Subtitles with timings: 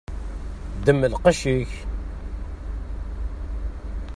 [0.77, 1.71] Ddem lqec-ik.